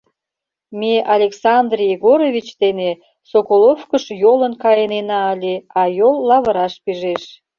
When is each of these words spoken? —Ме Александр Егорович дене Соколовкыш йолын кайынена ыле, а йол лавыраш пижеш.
—Ме 0.79 0.93
Александр 1.15 1.79
Егорович 1.95 2.47
дене 2.63 2.89
Соколовкыш 3.31 4.03
йолын 4.21 4.53
кайынена 4.63 5.19
ыле, 5.33 5.55
а 5.79 5.81
йол 5.97 6.15
лавыраш 6.29 6.73
пижеш. 6.83 7.23